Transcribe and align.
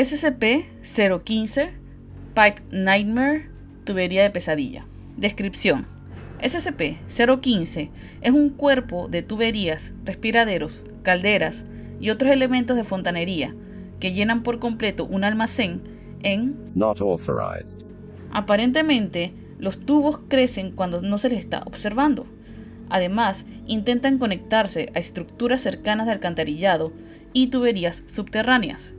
SCP-015 0.00 1.68
Pipe 2.34 2.62
Nightmare 2.70 3.50
Tubería 3.84 4.22
de 4.22 4.30
pesadilla. 4.30 4.86
Descripción. 5.18 5.86
SCP-015 6.40 7.90
es 8.22 8.32
un 8.32 8.48
cuerpo 8.48 9.08
de 9.08 9.20
tuberías, 9.20 9.92
respiraderos, 10.06 10.86
calderas 11.02 11.66
y 12.00 12.08
otros 12.08 12.32
elementos 12.32 12.78
de 12.78 12.84
fontanería 12.84 13.54
que 13.98 14.14
llenan 14.14 14.42
por 14.42 14.58
completo 14.58 15.04
un 15.04 15.22
almacén 15.22 15.82
en 16.22 16.56
Not 16.74 17.02
authorized. 17.02 17.84
Aparentemente, 18.32 19.34
los 19.58 19.84
tubos 19.84 20.20
crecen 20.28 20.72
cuando 20.72 21.02
no 21.02 21.18
se 21.18 21.28
les 21.28 21.40
está 21.40 21.60
observando. 21.66 22.24
Además, 22.88 23.44
intentan 23.66 24.16
conectarse 24.16 24.90
a 24.94 24.98
estructuras 24.98 25.60
cercanas 25.60 26.06
de 26.06 26.12
alcantarillado 26.12 26.90
y 27.34 27.48
tuberías 27.48 28.02
subterráneas. 28.06 28.96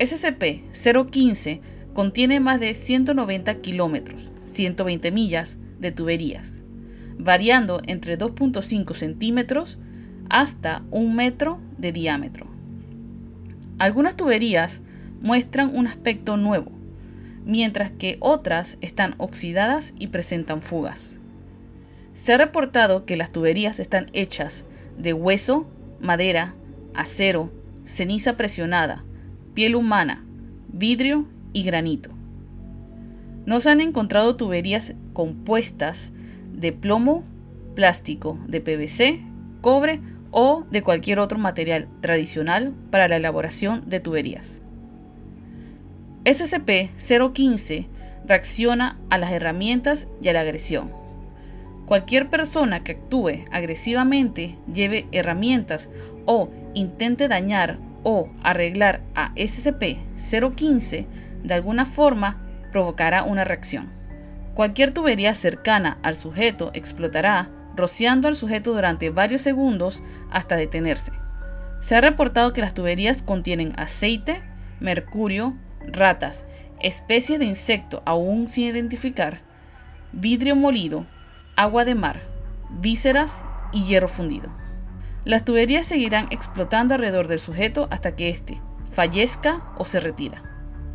SCP-015 0.00 1.60
contiene 1.92 2.40
más 2.40 2.58
de 2.58 2.72
190 2.72 3.60
kilómetros, 3.60 4.32
120 4.44 5.10
millas 5.10 5.58
de 5.78 5.92
tuberías, 5.92 6.64
variando 7.18 7.82
entre 7.86 8.18
2.5 8.18 8.94
centímetros 8.94 9.78
hasta 10.30 10.82
un 10.90 11.14
metro 11.14 11.60
de 11.76 11.92
diámetro. 11.92 12.46
Algunas 13.78 14.16
tuberías 14.16 14.80
muestran 15.20 15.76
un 15.76 15.86
aspecto 15.86 16.38
nuevo, 16.38 16.72
mientras 17.44 17.90
que 17.90 18.16
otras 18.20 18.78
están 18.80 19.14
oxidadas 19.18 19.92
y 19.98 20.06
presentan 20.06 20.62
fugas. 20.62 21.20
Se 22.14 22.32
ha 22.32 22.38
reportado 22.38 23.04
que 23.04 23.18
las 23.18 23.32
tuberías 23.32 23.80
están 23.80 24.06
hechas 24.14 24.64
de 24.96 25.12
hueso, 25.12 25.68
madera, 26.00 26.54
acero, 26.94 27.52
ceniza 27.84 28.38
presionada, 28.38 29.04
piel 29.60 29.76
humana, 29.76 30.24
vidrio 30.72 31.26
y 31.52 31.64
granito. 31.64 32.08
No 33.44 33.60
se 33.60 33.68
han 33.68 33.82
encontrado 33.82 34.34
tuberías 34.34 34.94
compuestas 35.12 36.12
de 36.54 36.72
plomo, 36.72 37.24
plástico, 37.74 38.38
de 38.48 38.62
PVC, 38.62 39.20
cobre 39.60 40.00
o 40.30 40.64
de 40.70 40.82
cualquier 40.82 41.18
otro 41.18 41.38
material 41.38 41.88
tradicional 42.00 42.72
para 42.90 43.06
la 43.06 43.16
elaboración 43.16 43.86
de 43.86 44.00
tuberías. 44.00 44.62
SCP-015 46.24 47.86
reacciona 48.26 48.98
a 49.10 49.18
las 49.18 49.30
herramientas 49.30 50.08
y 50.22 50.28
a 50.28 50.32
la 50.32 50.40
agresión. 50.40 50.90
Cualquier 51.84 52.30
persona 52.30 52.82
que 52.82 52.92
actúe 52.92 53.44
agresivamente, 53.52 54.56
lleve 54.72 55.06
herramientas 55.12 55.90
o 56.24 56.48
intente 56.72 57.28
dañar 57.28 57.89
o 58.02 58.30
arreglar 58.42 59.02
a 59.14 59.34
SCP-015 59.34 61.06
de 61.42 61.54
alguna 61.54 61.86
forma 61.86 62.40
provocará 62.72 63.22
una 63.22 63.44
reacción. 63.44 63.92
Cualquier 64.54 64.92
tubería 64.92 65.34
cercana 65.34 65.98
al 66.02 66.14
sujeto 66.14 66.70
explotará, 66.74 67.50
rociando 67.76 68.28
al 68.28 68.36
sujeto 68.36 68.72
durante 68.72 69.10
varios 69.10 69.42
segundos 69.42 70.02
hasta 70.30 70.56
detenerse. 70.56 71.12
Se 71.80 71.96
ha 71.96 72.00
reportado 72.00 72.52
que 72.52 72.60
las 72.60 72.74
tuberías 72.74 73.22
contienen 73.22 73.72
aceite, 73.78 74.42
mercurio, 74.80 75.56
ratas, 75.86 76.46
especies 76.80 77.38
de 77.38 77.46
insecto 77.46 78.02
aún 78.04 78.48
sin 78.48 78.64
identificar, 78.64 79.40
vidrio 80.12 80.56
molido, 80.56 81.06
agua 81.56 81.84
de 81.84 81.94
mar, 81.94 82.20
vísceras 82.70 83.44
y 83.72 83.84
hierro 83.84 84.08
fundido. 84.08 84.50
Las 85.24 85.44
tuberías 85.44 85.86
seguirán 85.86 86.26
explotando 86.30 86.94
alrededor 86.94 87.28
del 87.28 87.38
sujeto 87.38 87.88
hasta 87.90 88.16
que 88.16 88.30
éste 88.30 88.60
fallezca 88.90 89.62
o 89.78 89.84
se 89.84 90.00
retira. 90.00 90.42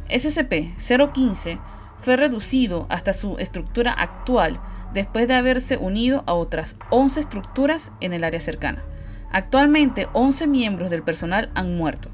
SCP-015 0.09 1.59
fue 1.99 2.17
reducido 2.17 2.85
hasta 2.89 3.13
su 3.13 3.37
estructura 3.37 3.91
actual 3.91 4.59
después 4.93 5.27
de 5.27 5.35
haberse 5.35 5.77
unido 5.77 6.23
a 6.27 6.33
otras 6.33 6.77
11 6.89 7.19
estructuras 7.19 7.91
en 8.01 8.13
el 8.13 8.23
área 8.23 8.39
cercana. 8.39 8.83
Actualmente 9.31 10.07
11 10.13 10.47
miembros 10.47 10.89
del 10.89 11.03
personal 11.03 11.51
han 11.55 11.77
muerto 11.77 12.09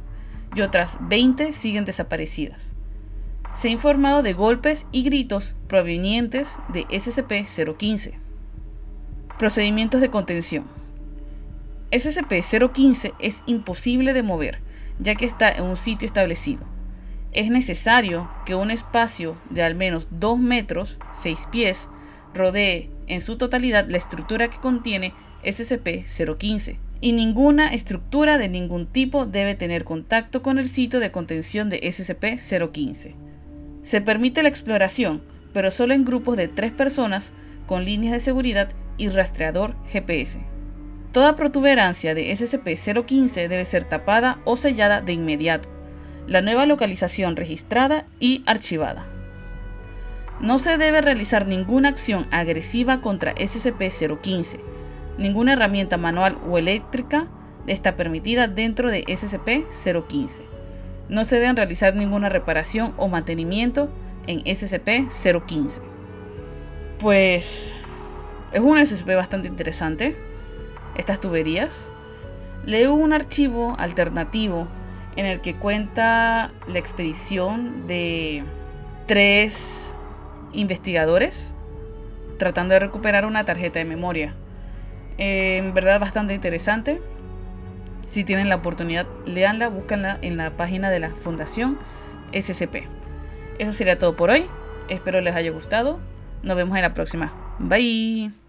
y 0.55 0.61
otras 0.61 0.97
20 1.01 1.53
siguen 1.53 1.85
desaparecidas. 1.85 2.73
Se 3.53 3.67
ha 3.67 3.71
informado 3.71 4.23
de 4.23 4.33
golpes 4.33 4.87
y 4.91 5.03
gritos 5.03 5.55
provenientes 5.67 6.57
de 6.69 6.85
SCP-015. 6.87 8.17
Procedimientos 9.37 10.01
de 10.01 10.09
contención. 10.09 10.80
SCP-015 11.91 13.13
es 13.19 13.43
imposible 13.45 14.13
de 14.13 14.23
mover, 14.23 14.61
ya 14.99 15.15
que 15.15 15.25
está 15.25 15.49
en 15.49 15.63
un 15.63 15.75
sitio 15.75 16.05
establecido 16.05 16.65
es 17.31 17.49
necesario 17.49 18.29
que 18.45 18.55
un 18.55 18.71
espacio 18.71 19.37
de 19.49 19.63
al 19.63 19.75
menos 19.75 20.07
2 20.11 20.39
metros, 20.39 20.99
6 21.13 21.47
pies, 21.51 21.89
rodee 22.33 22.89
en 23.07 23.21
su 23.21 23.37
totalidad 23.37 23.87
la 23.89 23.97
estructura 23.97 24.49
que 24.49 24.59
contiene 24.59 25.13
SCP-015 25.43 26.77
y 26.99 27.13
ninguna 27.13 27.73
estructura 27.73 28.37
de 28.37 28.47
ningún 28.47 28.85
tipo 28.85 29.25
debe 29.25 29.55
tener 29.55 29.83
contacto 29.83 30.41
con 30.41 30.59
el 30.59 30.67
sitio 30.67 30.99
de 30.99 31.11
contención 31.11 31.69
de 31.69 31.81
SCP-015. 31.81 33.15
Se 33.81 34.01
permite 34.01 34.43
la 34.43 34.49
exploración, 34.49 35.23
pero 35.53 35.71
solo 35.71 35.93
en 35.93 36.05
grupos 36.05 36.37
de 36.37 36.47
3 36.47 36.73
personas 36.73 37.33
con 37.65 37.85
líneas 37.85 38.13
de 38.13 38.19
seguridad 38.19 38.69
y 38.97 39.09
rastreador 39.09 39.75
GPS. 39.87 40.50
Toda 41.11 41.35
protuberancia 41.35 42.15
de 42.15 42.31
SCP-015 42.31 43.47
debe 43.49 43.65
ser 43.65 43.83
tapada 43.83 44.39
o 44.45 44.55
sellada 44.55 45.01
de 45.01 45.13
inmediato 45.13 45.69
la 46.27 46.41
nueva 46.41 46.65
localización 46.65 47.35
registrada 47.35 48.05
y 48.19 48.43
archivada. 48.45 49.05
No 50.39 50.57
se 50.57 50.77
debe 50.77 51.01
realizar 51.01 51.45
ninguna 51.45 51.89
acción 51.89 52.25
agresiva 52.31 53.01
contra 53.01 53.35
SCP-015. 53.35 54.59
Ninguna 55.17 55.53
herramienta 55.53 55.97
manual 55.97 56.37
o 56.47 56.57
eléctrica 56.57 57.27
está 57.67 57.95
permitida 57.95 58.47
dentro 58.47 58.89
de 58.89 59.03
SCP-015. 59.03 60.41
No 61.09 61.25
se 61.25 61.35
deben 61.35 61.57
realizar 61.57 61.95
ninguna 61.95 62.29
reparación 62.29 62.93
o 62.97 63.07
mantenimiento 63.07 63.89
en 64.25 64.39
SCP-015. 64.39 65.81
Pues 66.99 67.75
es 68.51 68.59
un 68.61 68.83
SCP 68.83 69.15
bastante 69.15 69.47
interesante. 69.47 70.30
Estas 70.95 71.19
tuberías. 71.19 71.91
Leo 72.65 72.93
un 72.93 73.13
archivo 73.13 73.75
alternativo 73.79 74.67
en 75.15 75.25
el 75.25 75.41
que 75.41 75.55
cuenta 75.55 76.51
la 76.67 76.79
expedición 76.79 77.87
de 77.87 78.43
tres 79.07 79.97
investigadores 80.53 81.53
tratando 82.41 82.73
de 82.73 82.79
recuperar 82.79 83.27
una 83.27 83.45
tarjeta 83.45 83.77
de 83.77 83.85
memoria. 83.85 84.33
en 85.19 85.75
verdad 85.75 85.99
bastante 85.99 86.33
interesante. 86.33 86.99
Si 88.07 88.23
tienen 88.23 88.49
la 88.49 88.55
oportunidad, 88.55 89.05
leanla, 89.25 89.69
búscanla 89.69 90.17
en 90.23 90.37
la 90.37 90.57
página 90.57 90.89
de 90.89 90.99
la 90.99 91.11
Fundación 91.11 91.77
SCP. 92.33 92.87
Eso 93.59 93.71
sería 93.71 93.99
todo 93.99 94.15
por 94.15 94.31
hoy. 94.31 94.47
Espero 94.89 95.21
les 95.21 95.35
haya 95.35 95.51
gustado. 95.51 95.99
Nos 96.41 96.57
vemos 96.57 96.75
en 96.75 96.81
la 96.81 96.95
próxima. 96.95 97.31
Bye. 97.59 98.40